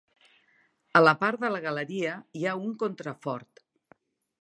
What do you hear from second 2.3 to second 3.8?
hi ha un contrafort.